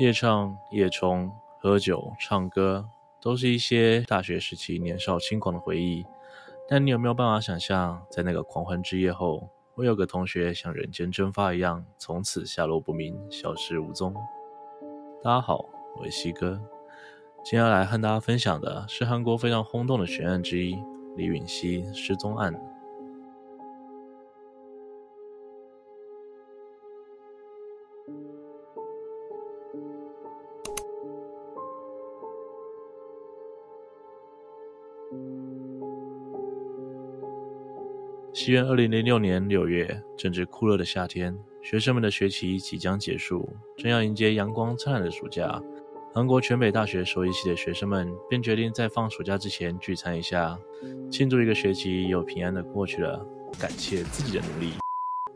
[0.00, 2.88] 夜唱、夜冲、喝酒、唱歌，
[3.20, 6.06] 都是一些大学时期年少轻狂的回忆。
[6.66, 14.14] 但你有没有办法想象，在那个狂欢之夜后，会有个同学像人间蒸发一样，从此下落不明，消失无踪？
[15.22, 15.66] 大家好，
[15.98, 16.58] 我是西哥，
[17.44, 20.82] 今天来和大家分享的是韩国非常轰动的悬案之一——
[21.18, 22.58] 李允熙失踪案。
[38.32, 45.60] 西元二零零六年六月，正值酷热的夏天，学生们的学期即将结束，正要迎接阳光灿烂的暑假。
[46.14, 50.58] 韩国全北大学兽医系的学生们便决定在放暑假之前聚餐一下，
[51.10, 53.24] 庆祝一个学期又平安的过去了，
[53.60, 54.72] 感谢自己的努力。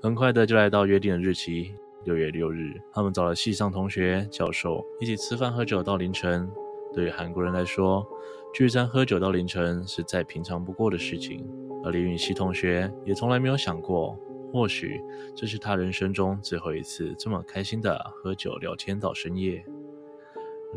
[0.00, 6.50] 很快的就来到约定的日期，六月六日，他们找了系上同学、教授一起吃饭喝酒到凌晨。
[6.92, 8.06] 对于韩国人来说，
[8.54, 11.44] 聚餐喝酒到凌晨是再平常不过的事情。
[11.82, 14.16] 而李允熙同学也从来没有想过，
[14.52, 15.00] 或许
[15.34, 19.64] 这是他人生中最后一次这么开心的喝酒聊天到深夜。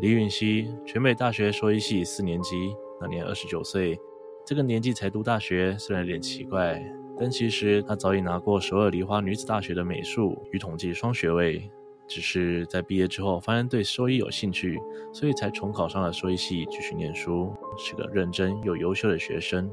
[0.00, 2.56] 李允熙，全美大学兽医系四年级，
[3.00, 3.96] 那年二十九岁。
[4.44, 6.84] 这个年纪才读大学，虽然有点奇怪，
[7.16, 11.70] 但其实他早已拿过首尔梨花女子大学的美术与统计双学位。
[12.08, 14.80] 只是在毕业之后，发现对兽医有兴趣，
[15.12, 19.70] 所以才重考上了兽医系继续念书，是个认真又优秀的学生。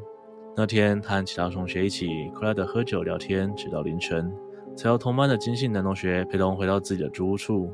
[0.55, 4.31] 那天，他和其他同学一起快乐的喝酒聊天，直到凌晨，
[4.77, 7.73] 才由同班的金姓男同学陪同回到自己的住屋处。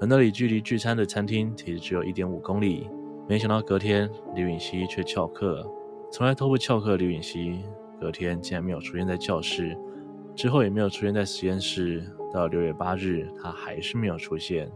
[0.00, 2.88] 而那里距离聚餐的餐厅其实只有一点五公里。
[3.28, 5.66] 没想到隔天，李允熙却翘课。
[6.12, 7.60] 从来都不翘课的李允熙，
[8.00, 9.76] 隔天竟然没有出现在教室，
[10.34, 12.02] 之后也没有出现在实验室。
[12.32, 14.70] 到六月八日，他还是没有出现。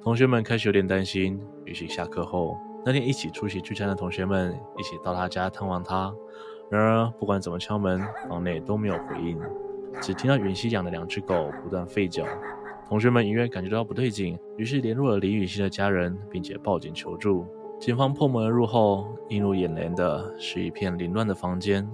[0.00, 6.12] 同学们开始有点担心，于是下课后，那天一起出席聚餐的同学们一起到他家探望他。
[6.70, 9.38] 然而，不管怎么敲门，房内都没有回应，
[10.00, 12.24] 只听到允熙养的两只狗不断吠叫。
[12.88, 17.46] 同学们隐约感觉到不对劲，于是联络了李允熙的家人，并且报警求助。
[17.78, 21.88] 警方破门而入后，映入眼帘的是一片凌乱的房间。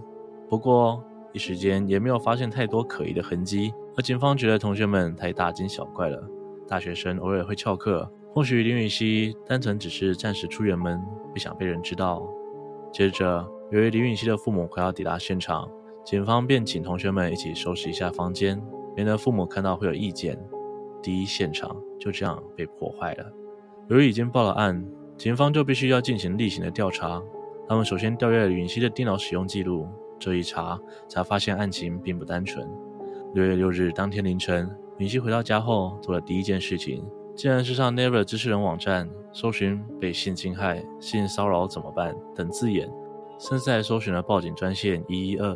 [0.48, 3.72] 不过，一时间也没有发现太多可疑的痕迹。
[3.96, 6.22] 而警方觉得同学们太大惊小怪了。
[6.68, 11.02] 大学生偶尔会翘课，或许李允熙单纯只是暂时出远门，
[11.32, 12.22] 不想被人知道。
[12.92, 13.42] 接着。
[13.72, 15.68] 由于李允熙的父母快要抵达现场，
[16.04, 18.62] 警方便请同学们一起收拾一下房间，
[18.94, 20.38] 免得父母看到会有意见。
[21.02, 23.24] 第一现场就这样被破坏了。
[23.88, 24.86] 由于已经报了案，
[25.16, 27.20] 警方就必须要进行例行的调查。
[27.66, 32.68] 他们首先调阅了允熙的电脑使用记录，这一查才发现案情并不单纯。
[33.34, 37.04] 六月六日当天凌晨，允熙回到家后做的第一件事情，
[37.36, 42.90] 竟然是上 Naver 知识人网站搜寻“被性侵害、性骚扰怎么办”等字眼。
[43.38, 45.54] 甚至还搜寻了报警专线一一二。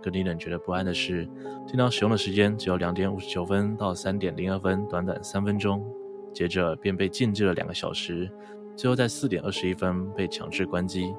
[0.00, 1.28] 更令人觉得不安的是，
[1.66, 5.84] 电脑使用的时间只有两点五十九分到三点零二分，短短三分钟，
[6.32, 8.30] 接着便被禁制了两个小时，
[8.76, 11.12] 最后在四点二十一分被强制关机。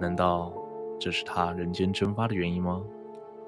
[0.00, 0.52] 难道
[0.98, 2.82] 这是他人间蒸发的原因吗？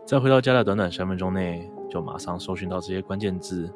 [0.06, 3.68] 在回到家的短短三分钟内，就马上搜寻到这些关键字，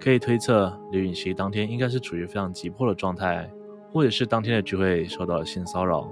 [0.00, 3.50] 可以推测李允熙当天应该是处于非常急迫的状态，
[3.92, 6.10] 或者是当天的聚会受到了性骚扰。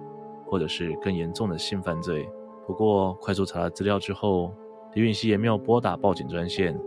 [0.48, 2.24] 或者是更严重的性犯罪。
[2.68, 4.54] 不过，快速查了资料之后，
[4.94, 6.78] 李允熙也没有拨打报警专线。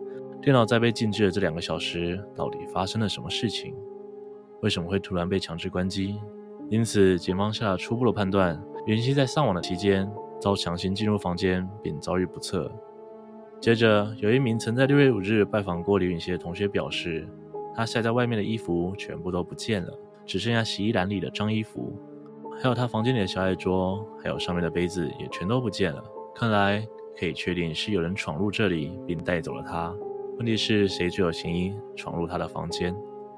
[0.42, 3.76] 电脑在被禁制的这两个小时，到底发生了什么事情？
[4.62, 6.22] 为什么会突然被强制关机？
[6.70, 10.10] 因此，警方下了初步的判断：李允熙在上网的期间
[10.40, 12.72] 遭强行进入房间，并遭遇不测。
[13.62, 17.28] 接着，有一名曾在六月五日拜访过李允熙的同学表示，
[17.76, 19.94] 他晒在外面的衣服全部都不见了，
[20.26, 21.94] 只剩下洗衣篮里的脏衣服。
[22.62, 26.02] 还有他房间里的小矮桌，还有上面的杯子也全都不见了。
[26.34, 26.88] 看来
[27.20, 29.94] 可以确定是有人闯入这里并带走了他。
[30.38, 32.96] 问题是谁最有嫌疑闯入他的房间？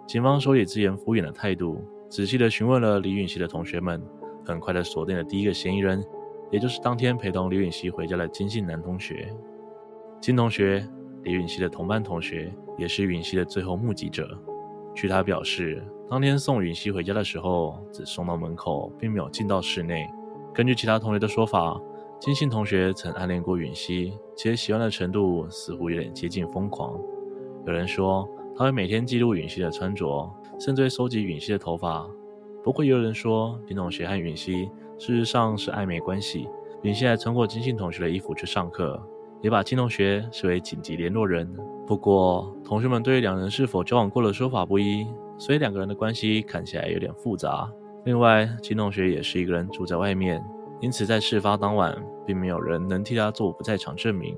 [0.07, 3.99] 警方手里直言敷衍的态度，仔细的询问了李允熙的同学们，
[4.45, 6.03] 很快的锁定了第一个嫌疑人，
[6.51, 9.33] 也就是当天陪同李允熙回家的金姓男同学。
[10.21, 10.87] 金同学，
[11.23, 14.37] 李允熙的同班同学，也是允熙的最后目击者。
[14.93, 20.07] 据他表示，当天送允熙回家的时候，只送到门口，并没有进到室内。
[20.53, 21.81] 根据其他同学的说法，
[22.19, 27.01] 金信同学曾暗恋过允熙，且喜欢的程度似乎有点接近疯狂。
[27.65, 32.07] 有人说他会每天记录允熙的穿着，甚至会收集允熙的头发。
[32.63, 34.69] 不过也有人说，金同学和允熙
[34.99, 36.47] 事实上是暧昧关系。
[36.83, 39.01] 允熙还穿过金信同学的衣服去上课。
[39.41, 41.51] 也把金同学视为紧急联络人。
[41.87, 45.05] 不过，同学们对于两人是否交往过的说法不一，
[45.37, 47.69] 所以两个人的关系看起来有点复杂。
[48.05, 50.43] 另外，金同学也是一个人住在外面，
[50.79, 51.95] 因此在事发当晚，
[52.25, 54.35] 并没有人能替他做不在场证明。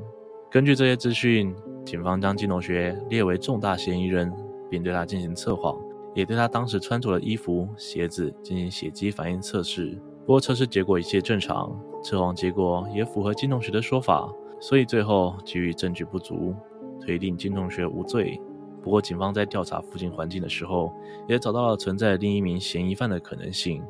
[0.49, 1.53] 根据这些资讯，
[1.85, 4.31] 警方将金同学列为重大嫌疑人，
[4.69, 5.79] 并对他进行测谎，
[6.13, 9.99] 也对他当时穿着的衣服、鞋子进行血迹反应测试。
[10.25, 14.31] 不过测试结果一切正常，测谎结果也符合金同学的说法，
[14.63, 16.55] 所以最后基于证据不足，
[17.01, 18.41] 推定金同学无罪。
[18.81, 20.89] 不过，警方在调查附近环境的时候，
[21.27, 23.83] 也找到了存在另一名嫌疑犯的可能性。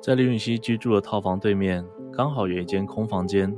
[0.00, 3.54] 在李允熙居住的套房对面，刚好有一间空房间。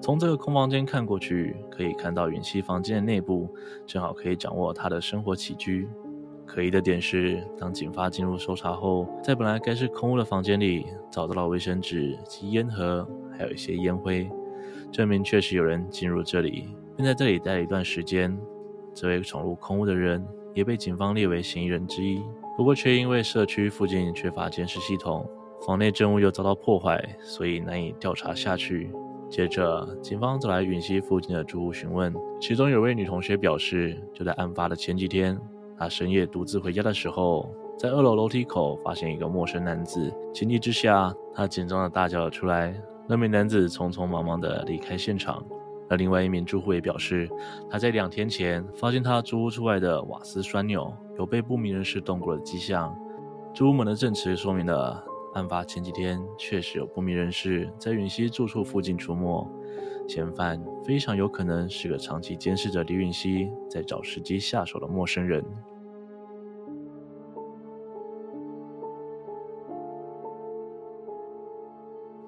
[0.00, 3.48] 从这个空房间看过去，可以看到允熙房间的内部，
[3.86, 5.88] 正好可以掌握他的生活起居。
[6.48, 13.06] 可疑的点是，当警方进入搜查后，在本来该是空屋的房间里，找到了卫生纸及烟盒，
[13.36, 14.28] 还有一些烟灰。
[14.90, 18.36] 证明确实有人进入这里，并在这里待了一段时间。
[18.94, 22.22] 这位闯入空屋的人也被警方列为嫌疑人之一，
[22.56, 25.28] 不过却因为社区附近缺乏监视系统，
[25.66, 28.90] 房内证物又遭到破坏，所以难以调查下去。
[29.28, 35.38] 接着，警方找来允熙附近的住户询问，其中有位女同学表示，就在案发的前几天，
[35.78, 37.48] 他深夜独自回家的时候，
[37.78, 42.74] 在二楼楼梯口发现一个陌生男子，情急之下，他紧张的大叫了出来。
[43.06, 45.42] 那名男子匆匆忙忙的离开现场，
[45.88, 47.28] 而另外一名住户也表示，
[47.70, 52.94] 他在两天前发现他租屋出外的瓦斯栓钮有被不明人士动过的迹象。
[53.54, 55.02] 住户们的证词说明了，
[55.34, 59.48] 案发前几天确实有不明人士在允熙住处附近出没，
[60.06, 65.44] 嫌犯非常有可能是个长期监视着李允熙，在找时机下手的陌生人。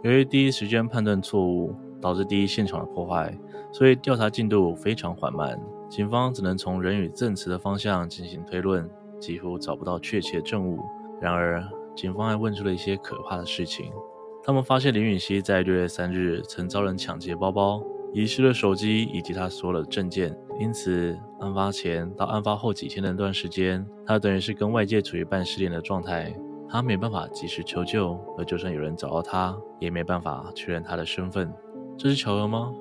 [0.02, 3.36] 由于第一时间判断错误，导致第一现场的破坏，
[3.70, 5.60] 所以调查进度非常缓慢。
[5.90, 8.88] 警方只能从人与证词的方向进行推论，
[9.18, 10.80] 几乎找不到确切证物。
[11.20, 11.62] 然而，
[11.94, 13.92] 警方还问出了一些可怕的事情。
[14.42, 17.82] 他们发现林允熙在六月三日曾遭人抢劫包包，
[18.12, 20.34] 遗失了手机以及他所有的证件。
[20.58, 26.34] 因此，案发前到案发后几天的那段时间，他等于是跟外界处于半失联的状态。
[26.72, 31.52] 他没办法及时求救，而就算有人找到他，也没办法确认他的身份。
[31.98, 32.72] 这是巧合吗？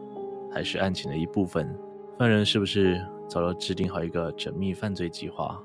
[0.51, 1.75] 还是案情的一部分？
[2.17, 5.61] 犯人是不是早就制定好一个缜密犯罪计划？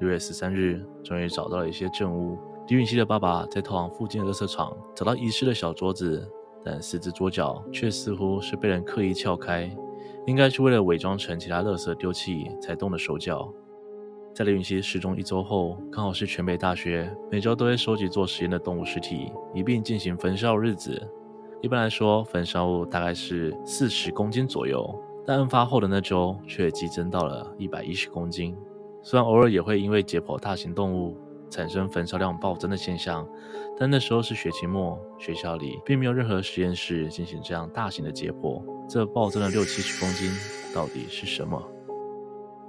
[0.00, 2.36] 六月十三日，终于找到了一些证物。
[2.68, 6.28] 李允熙的爸爸在通往附近的垃圾场找到遗失的小桌子，
[6.64, 9.70] 但四只桌角却似乎是被人刻意撬开，
[10.26, 13.52] 应该是为了伪装成其他垃圾丢弃才动的手脚。
[14.34, 21.00] 在李允熙失踪一周后，刚好是全北大学每周都会收集做实验的动物尸体，一并进行焚烧日子。
[21.62, 24.92] 一般来说，焚烧物大概是四十公斤左右，
[25.24, 28.56] 但案发后的那周却激增到了一百一十公斤。
[29.02, 31.16] 虽然偶尔也会因为解剖大型动物
[31.50, 33.26] 产生焚烧量暴增的现象，
[33.78, 38.62] 但那时候是学期末，学校里并没有任何实验室进行这样大型的解剖。
[38.88, 40.30] 这暴增了六七十公斤，
[40.74, 41.62] 到底是什么？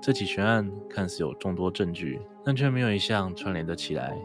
[0.02, 4.18] 这起悬案看似有众多证据，但却没有一项串联得起来。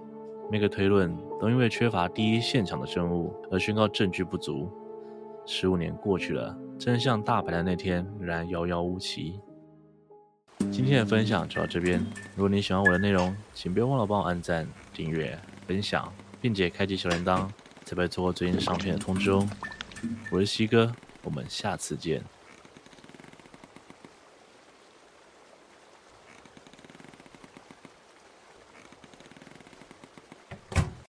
[0.50, 4.70] 每个推论都因为缺乏第一现场的证物而宣告证据不足。
[5.46, 9.40] 十五年过去了，真相大白的那天仍然遥遥无期。
[10.70, 11.98] 今天的分享就到这边。
[12.36, 17.48] 如果你喜欢我的内容，请别忘了帮我按赞、订阅、分享，并且开启小铃铛，
[17.84, 19.48] 才不会错过最新上片的通知哦。
[20.30, 22.22] 我是西哥，我们下次见。